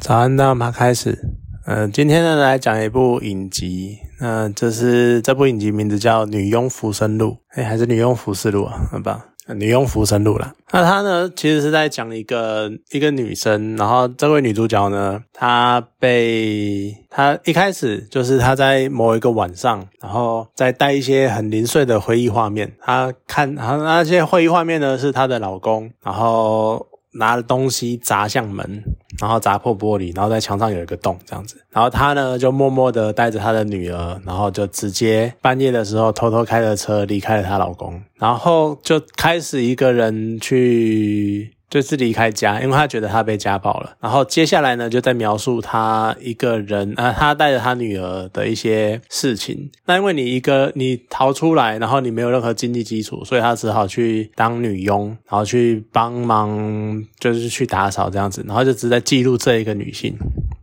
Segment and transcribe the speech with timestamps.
[0.00, 1.18] 早安，那我们开始。
[1.66, 3.98] 嗯，今天呢来讲一部影集。
[4.18, 8.80] 那这是这部影集名字叫《女佣浮生录》，哎，还是《女佣浮世录》啊？
[8.90, 9.20] 很棒，
[9.54, 10.54] 《女佣浮生录》啦。
[10.72, 22.72] 那它呢，其实是在讲一个一个女生，然后这位女主角呢，她被她一开始就是她在某一个晚上，然后再带一些很零碎的回忆画面。
[22.80, 26.86] 她看，然后那些回忆画面呢，是她的老公，然后。
[27.12, 28.84] 拿了东西砸向门，
[29.20, 31.62] 然后砸破玻璃，然后在墙上有一个洞，这样子。
[31.70, 41.52] 然后她呢，就默默的带着她的女儿，然后就直接半夜的时候偷偷开着车离开了她老公，然后就开始一个人去。
[41.70, 43.96] 就是离开家，因为他觉得他被家暴了。
[44.00, 49.70] 然后接下来呢，就在描述他一个人啊，他带着他女儿的一些事情。
[49.86, 58.44] 那因为你一个你逃出来，然后你没有任何经济基础，所以他只好去当女佣，然后去帮忙，就是去打扫这样子。
[58.46, 60.12] 然后就只在记录这一个女性。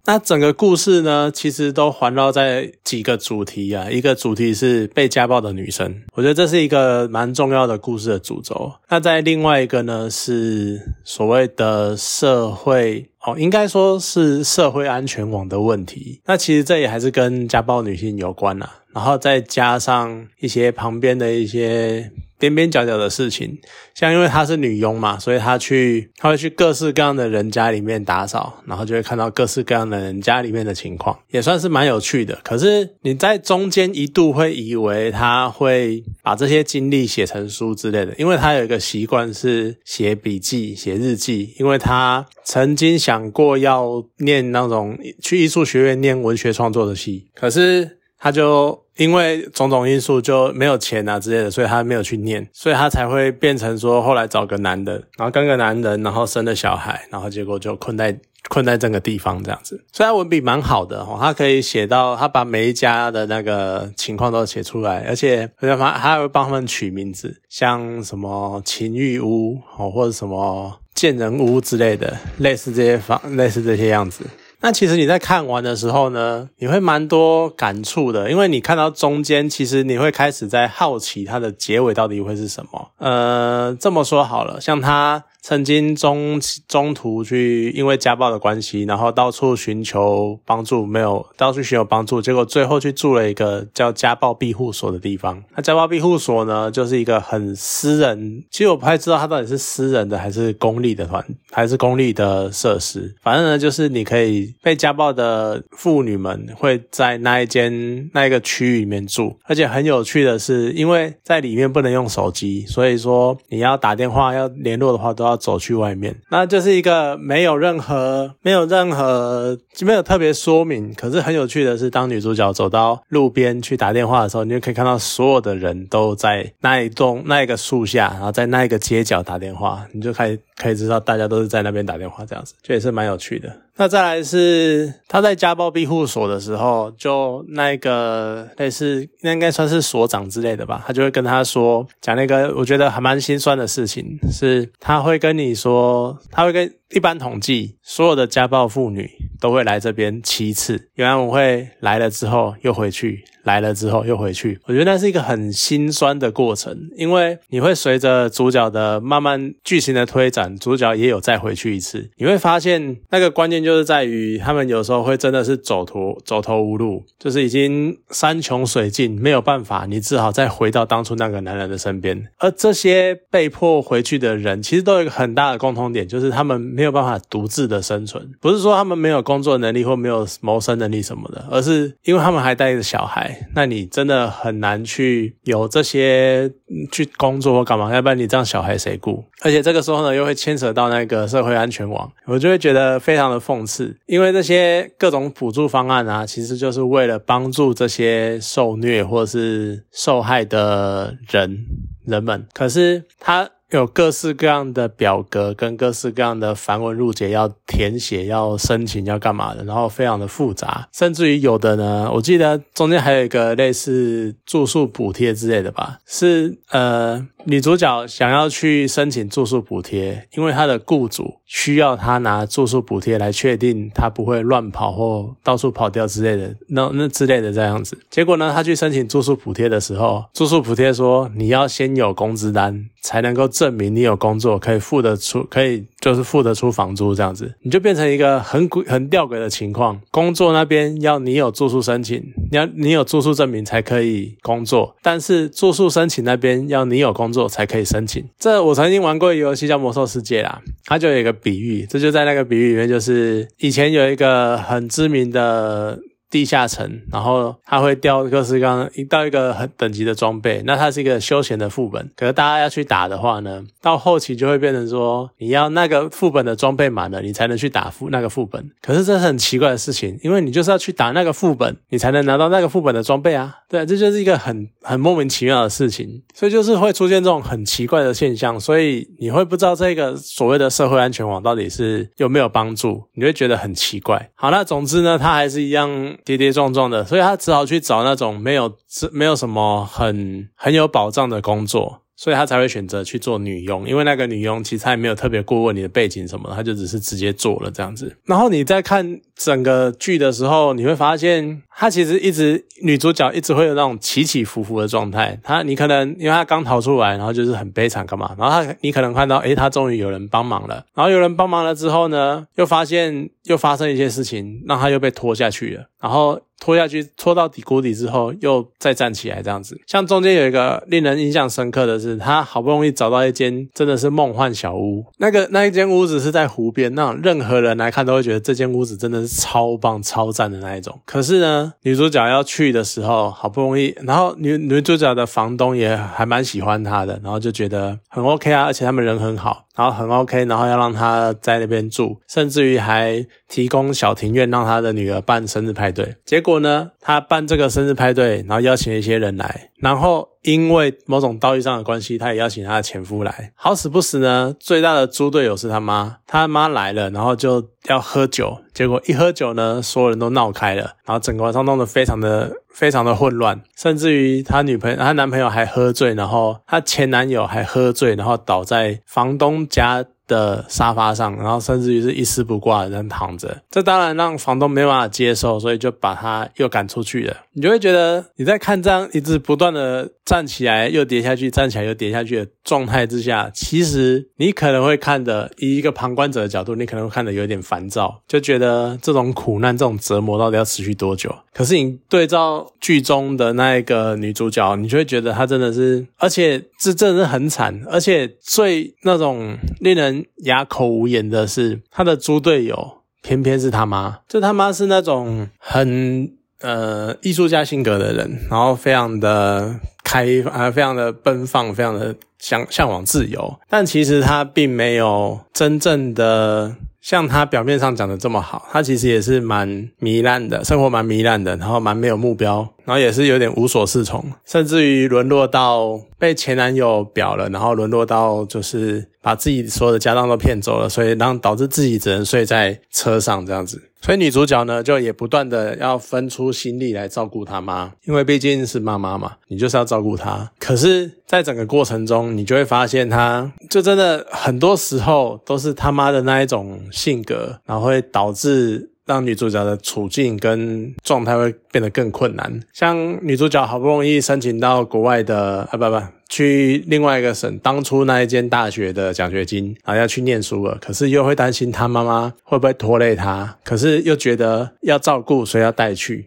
[0.10, 3.92] 那整个故事呢，其实都环绕在几个主题啊。
[3.92, 8.72] 一个主题是被家暴的女生，我觉得这是一个蛮重要的故事的主轴。
[8.88, 16.22] 那在另外一个呢，是所谓的社会哦，应该说是社会安全网的问题。
[16.26, 18.70] 那其实这也还是跟家暴女性有关啊。
[18.94, 22.12] 然后再加上一些旁边的一些。
[22.40, 23.58] 边边角角的事情，
[23.96, 32.38] 像因为她是女佣嘛，所以她去，她会去各式各样的人家里面打扫，然后就会看到各式各样的人家里面的情况，也算是蛮有趣的。
[32.44, 48.86] 可是你在中间一度会以为她会把这些经历写成书之类的，因为她有一个习惯是写笔记、写日记，因为她曾经想想过要念那种去艺术学院念文学创作的戏，可是他就。
[48.98, 59.86] 因为种种因素就没有钱啊之类的，所以他没有去念，所以他才会变成说后来找个男的，然后跟个男人，然后生了小孩，然后结果就困在困在这个地方这样子。
[59.94, 74.26] 虽然文笔蛮好的哦，他可以写到他把每一家的那个情况都写出来，而且而且他还会帮他们取名字，像什么情欲屋哦，或者什么建人屋之类的，类似这些房，类似这些样子。
[74.60, 82.90] 那其实你在看完的时候呢，你会蛮多感触的，因为你看到中间，其实你会开始在好奇它的结尾到底会是什么。
[82.98, 85.24] 呃，这么说好了，像他。
[85.48, 86.38] 曾经中
[86.68, 95.42] 中途去因为家暴的关系，然后到处寻求帮助，没有到处寻求帮助，结果最后去住了一个叫家暴庇护所的地方。
[95.56, 103.16] 那家暴庇护所呢，就是一个很私人，其实我不太知道它到底是私人的还是公立的团，还是公立的设施。
[103.24, 115.37] 反正呢，就是你可以被家暴的妇女们会在那一间那一个区域里面住，而且很有趣的是，因为在里面不能用手机，所以说你要打电话要联络的话都要。
[115.38, 120.94] 走去外面，那就是一个没有任何、没有任何、没有特别说明。
[120.94, 133.56] 可是很有趣的是，当女主角走到路边去打电话的时候，你就可以看到所有的人都在那一栋、那一个树下，然后在那一个街角打电话，你就开始可以知道大家都是在那边打电话这样子，这也是蛮有趣的。
[133.80, 149.10] 那再来是他在家暴庇护所的时候，就那个类似那应该算是所长之类的吧，他就会跟他说讲那个我觉得还蛮心酸的事情，是他会跟你说，他会跟一般统计所有的家暴妇女
[149.40, 153.24] 都会来这边七次，原来我会来了之后又回去。
[153.44, 172.22] 来了之后又回去，我觉得那是一个很心酸的过程，因为你会随着主角的慢慢剧情的推展，主角也有再回去一次，你会发现那个关键就是在于他们有时候会真的是走投走投无路，就是已经山穷水尽，没有办法，你只好再回到当初那个男人的身边。
[172.40, 183.36] 而这些被迫回去的人，其实都有一个很大的共同点，就是他们没有办法独自的生存，不是说他们没有工作能力或没有谋生能力什么的，而是因为他们还带着小孩。
[183.56, 186.48] 那你真的很难去有这些
[186.92, 189.26] 去工作或干嘛，要不然你这样小孩谁顾？
[189.42, 201.66] 而且这个时候呢，又会牵扯到那个社会安全网，我就会觉得非常的讽刺，因为这些各种补助方案啊，其实就是为了帮助这些受虐或是受害的人
[202.06, 203.50] 人们，可是他。
[203.72, 217.28] 有各式各样的表格跟各式各样的繁文缛节要填写、要申请、要干嘛的，然后非常的复杂，甚至于有的呢，我记得中间还有一个类似住宿补贴之类的吧，是呃。
[217.50, 227.98] 女主角想要去申请住宿补贴，因为她的雇主需要她拿住宿补贴来确定她不会乱跑或到处跑掉之类的，那那之类的这样子。
[228.10, 239.98] 结果呢，她去申请住宿补贴的时候，住宿补贴说你要先有工资单，才能够证明你有工作，可以付得出，可以就是付得出房租这样子，你就变成一个很诡很吊诡的情况。
[240.12, 242.22] 工作那边要你有住宿申请，
[242.52, 248.22] 你要你有住宿证明才可以工作，但是住宿申请那边要你有工作才可以申请。
[248.38, 255.98] 这我曾经玩过一个游戏叫《魔兽世界》啦，它就有一个比喻，这就在那个比喻里面，就是以前有一个很知名的。
[256.30, 262.12] 地下城，然后它会掉各式各样一到一个很等级的装备，那它是一个休闲的副本。
[262.16, 268.70] 可是大家要去打的话呢，到后期就会变成说，你要那个副本的装备满了，你才能去打副那个副本。
[268.82, 273.56] 可是这是很奇怪的事情，因为你就是要去打那个副本，你才能拿到那个副本的装备啊。
[273.70, 284.30] 对，这就是一个很很莫名其妙的事情，所以就是会出现这种很奇怪的现象，所以你会不知道这个所谓的社会安全网到底是有没有帮助，你会觉得很奇怪。
[284.36, 286.17] 好，那总之呢，它还是一样。
[286.24, 288.76] 跌跌撞撞的，所以他只好去找那种没有、
[289.12, 292.02] 没有什么很很有保障的工作。
[292.20, 298.18] 所以他才会选择去做女佣，因为那个女佣其实他也没有特别过问你的背景什么，他就只是直接做了这样子。
[298.26, 305.40] 然后你再看整个剧的时候，你会发现他其实一直女主角一直会有那种起起伏伏的状态。
[305.44, 316.40] 他你可能因为他刚逃出来，然后就是很悲惨干嘛，然后他你可能看到诶，他终于有人帮忙了，然后有人帮忙了之后呢，又发现又发生一些事情，让他又被拖下去了，然后。
[316.60, 319.80] 拖下去，拖到底谷底之后，又再站起来，这样子。
[319.86, 325.06] 像中间有一个令人印象深刻的是，他好不容易找到一间真的是梦幻小屋。
[325.20, 331.00] 那个那一间屋子是在湖边，那任何人来看都会觉得这间屋子真的是超棒、超赞的那一种。
[331.06, 339.67] 可是呢，女主角要去的时候，好不容易，然后女女主角的房东也还蛮喜欢她的，然后就觉得很 OK 啊，而且他们人很好。
[339.78, 346.16] 然后很 OK，然后要让他在那边住，甚至于还提供小庭院让他的女儿办生日派对。
[346.26, 353.54] 结果呢，他办这个生日派对，然后邀请一些人来，然后因为某种道义上的关系，他也邀请他的前夫来。
[353.56, 362.52] 好死不死呢，最大的猪队友是他妈，他妈来了，然后就要喝酒，结果一喝酒呢，所有人都闹开了，然后整个晚上弄得非常的。
[362.78, 370.06] 非常的混乱，甚至于他女朋友、他男朋友还喝醉，然后他前男友还喝醉，然后倒在房东家。
[370.28, 377.36] 的沙发上，然后甚至于是一丝不挂的人躺着，这当然让房东没办法接受，所以就把他又赶出去了。
[377.54, 391.34] 你就会觉得你在看这样一直不断的站起来又跌下去，站起来又跌下去的状态之下，其实你可能会看的，以一个旁观者的角度，你可能会看的有点烦躁，就觉得这种苦难、这种折磨到底要持续多久？
[391.54, 400.17] 可是你对照剧中的那一个女主角，你就会觉得她真的是，而且这真的是很惨，而且最那种令人。
[400.44, 406.32] 哑口无言的是，他的猪队友偏偏是他妈，就他妈是那种很
[406.62, 416.76] 呃艺术家性格的人，然后非常的开啊，非常的奔放，非常的向向往自由，但其实他并没有真正的。
[417.00, 433.90] 像他表面上讲的这么好，他其实也是蛮糜烂的，生活蛮糜烂的，然后蛮没有目标，然后也是有点无所适从，甚至于沦落到被前男友表了，然后沦落到就是把自己所有的家当都骗走了，所以让导致自己只能睡在车上这样子。
[434.02, 440.50] 所以女主角呢，就也不断的要分出心力来照顾她妈，因为毕竟是妈妈嘛，你就是要照顾她。
[440.58, 448.92] 可是，在整个过程中，你就会发现，她就真的很多时候都是他妈的那一种性格，然后会导致。
[449.08, 452.60] 让女主角的处境跟状态会变得更困难。
[452.74, 460.78] 像女主角好不容易申请到国外的啊，不不，去另外一个省，当初那一间大学的奖学金啊，要去念书了。
[460.82, 466.26] 可是又会担心她妈妈会不会拖累她，可是又觉得要照顾，所以要带去，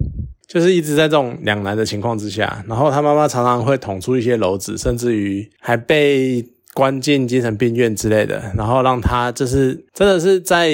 [0.48, 2.64] 就是一直在这种两难的情况之下。
[2.66, 10.70] 然后她妈妈常常会捅出一些篓子，甚至于还被关进精神病院之类的，然后让她就是真的是在。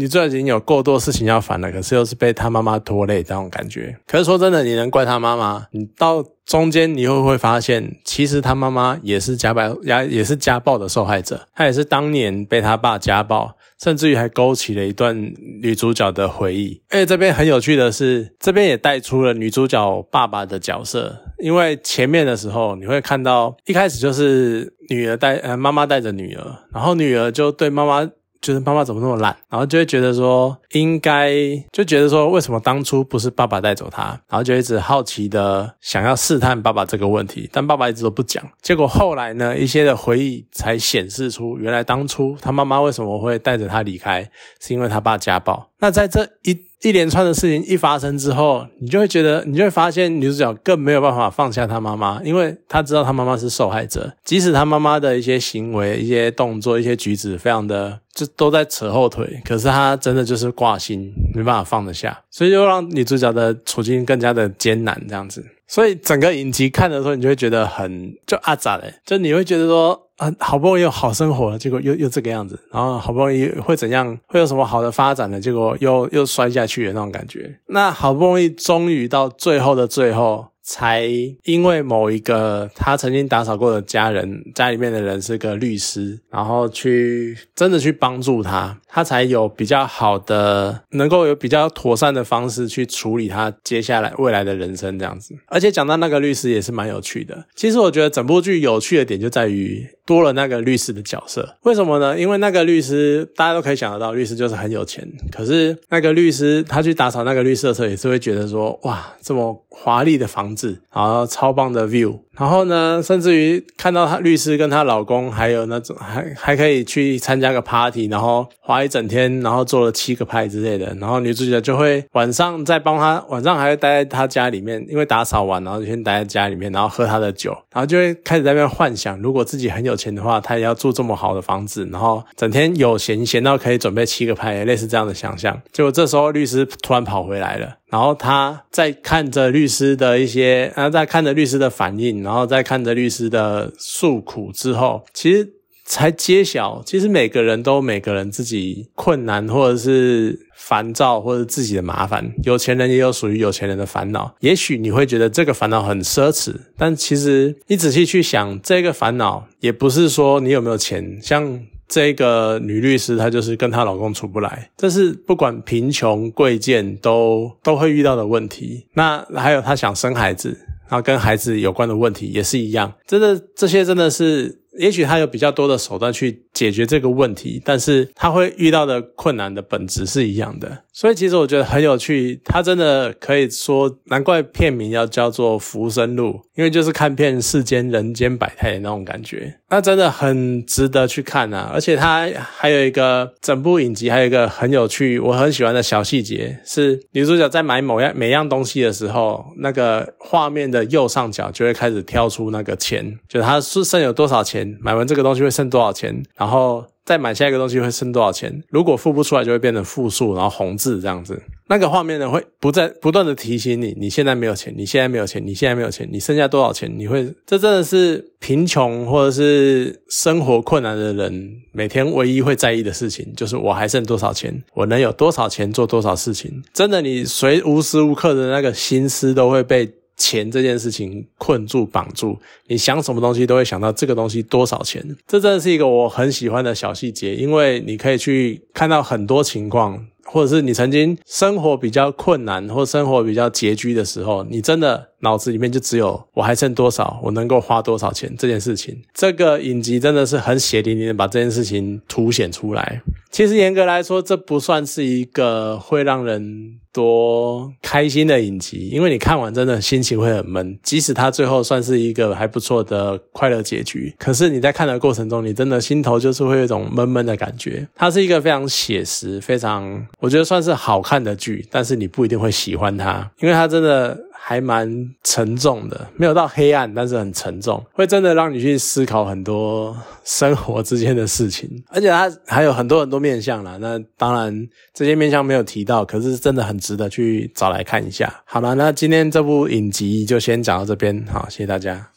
[0.00, 3.98] 你最近有够多事情要烦了，可是又是被他妈妈拖累这种感觉。
[4.06, 5.66] 可是说真的，你能怪他妈妈？
[5.72, 11.48] 你到中间你会不会发现，其实他妈妈也是家暴，也也是家暴的受害者。
[11.52, 15.20] 他也是当年被他爸家暴，甚至于还勾起了一段
[15.60, 16.80] 女主角的回忆。
[16.90, 21.24] 而且这边很有趣的是，这边也带出了女主角爸爸的角色。
[21.42, 28.08] 因为前面的时候你会看到，一开始就是女儿带呃妈妈带着女儿，然后女儿就对妈妈。
[28.40, 31.32] 就是妈妈怎么那么懒，然后就会觉得说应该
[31.72, 38.44] 就觉得说为什么当初不是爸爸带走他，然后就一直好奇的想要试探爸爸这个问题，但爸爸一直都不讲。
[38.62, 44.28] 结果后来呢，一些的回忆才显示出，原来当初他妈妈为什么会带着他离开，
[44.60, 45.70] 是因为他爸家暴。
[45.78, 65.44] 那在这一一连串的事情一发生之后，你就会觉得，你就会发现女主角更没有办法放下她妈妈，因为她知道她妈妈是受害者，即使她妈妈的一些行为、一些动作、一些举止非常的就都在扯后腿，可是她真的就是挂心，没办法放得下，所以就让女主角的处境更加的艰难，这样子。
[65.66, 70.07] 所以整个影集看的时候，你就会觉得很就阿杂嘞，就你会觉得说。
[70.18, 75.40] 啊，好不容易有好生活了，结果又又这个样子，然后好不容易会怎样，会有什么好的发展呢？
[75.40, 77.58] 结果又又摔下去的那种感觉。
[77.68, 80.48] 那好不容易终于到最后的最后。
[80.70, 81.08] 才
[81.44, 95.34] 因为某一个他曾经打扫过的家人，家里面的人是个律师，然后去真的去帮助他，他才有比较好的，能够有比较妥善的方式去处理他接下来未来的人生这样子。
[95.46, 97.46] 而且讲到那个律师也是蛮有趣的。
[97.54, 101.56] 其实我觉得整部剧有趣的点就在于多了那个律师的角色。
[101.64, 102.18] 为什么呢？
[102.18, 105.06] 因为那个律师大家都可以想得到，律师就是很有钱。
[105.30, 110.80] 可是那个律师他去打扫那个律师的时候，也是会觉得说，哇，这么华丽的房子。
[110.94, 135.60] 然后超棒的 view，然后呢，甚至于看到她律师跟她老公，还有那种还还可以去参加个 party，然后花一整天，然后做了七个派之类的，然后女主角就会晚上再帮他，晚上还会待在他家里面，因为打扫完，然后就先待在家里面，然后喝他的酒，然后就会开始在那边幻想，如果自己很有钱的话，他也要住这么好的房子，然后整天有闲闲到可以准备七个派，类似这样的想象。
[135.72, 137.74] 结果这时候律师突然跑回来了。
[137.90, 145.54] 然后他在看着律师的一些，然后在看着律师的反应，然后再看着律师的诉苦之后，其实
[145.84, 154.34] 才揭晓，其实每个人都有每个人自己困难或者是烦躁或者自己的麻烦，有钱人也有属于有钱人的烦恼。
[154.40, 161.60] 也许你会觉得这个烦恼很奢侈，但其实你仔细去想，这个烦恼也不是说你有没有钱，像。
[161.88, 168.86] 这个女律师她就是跟她老公处不来，这是不管贫穷贵贱都都会遇到的问题。
[168.94, 170.50] 那还有她想生孩子，
[170.88, 172.92] 然后跟孩子有关的问题也是一样。
[173.06, 180.84] 真的这些真的是，也许她有比较多的手段去解决这个问题，但是她会遇到的困难的本质是一样的。
[180.98, 191.70] 所以其实我觉得很有趣，它真的可以说，难怪片名要叫做《浮生路》，因为就是看遍世间人间百态的那种感觉，那真的很值得去看啊！
[191.72, 206.84] 而且它还有一个整部影集，还有一个很有趣、我很喜欢的小细节，是女主角在买某样每样东西的时候，那个画面的右上角就会开始跳出那个钱，就她是剩有多少钱，买完这个东西会剩多少钱，然后。
[207.08, 208.62] 再买下一个东西会剩多少钱？
[208.68, 211.40] 如果付不出来，就会变成负数，然后红字这样子。
[211.70, 216.92] 那个画面呢，会不在不断的提醒你，你现在没有钱，你现在没有钱，你现在没有钱，你剩下多少钱？
[216.98, 226.62] 你会，这真的是贫穷或者是生活困难的人每天唯一会在意的事情，就是我还剩多少钱，我能有多少钱做多少事情。
[226.74, 229.90] 真的，你随无时无刻的那个心思都会被。
[230.18, 235.02] 钱这件事情困住、绑住，你想什么东西都会想到这个东西多少钱。
[235.26, 248.96] 这真的是一个我很喜欢的小细节，因为你可以去看到很多情况，或者是你曾经生活比较困难或生活比较拮据的时候，你真的脑子里面就只有我还剩多少，我能够花多少钱这件事情。
[249.12, 253.02] 这个影集真的是很血淋淋的把这件事情凸显出来。
[253.30, 260.78] 其实严格来说，这不算是一个会让人多开心的影集，因为你看完真的心情会很闷。
[260.82, 267.86] 即使它最后算是一个还不错的快乐结局，可是你在看的过程中，你真的心头就是会有一种闷闷的感觉。
[267.94, 274.18] 它是一个非常写实、非常我觉得算是好看的剧，但是你不一定会喜欢它，因为它真的。
[274.40, 274.88] 还蛮
[275.24, 283.76] 沉重的，没有到黑暗，但是很沉重，会真的让你去思考很多生活之间的事情，而且它还有很多很多面向啦。
[283.78, 288.32] 那当然这些面向没有提到，可是真的很值得去找来看一下。
[288.44, 292.06] 好了，那今天这部影集就先讲到这边，好，谢谢大家。